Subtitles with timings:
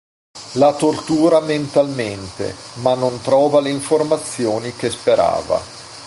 [0.53, 5.61] La tortura mentalmente ma non trova le informazioni che sperava.